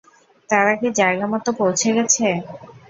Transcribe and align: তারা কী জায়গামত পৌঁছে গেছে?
তারা 0.49 0.73
কী 0.75 0.87
জায়গামত 0.99 1.45
পৌঁছে 1.59 1.89
গেছে? 1.95 2.27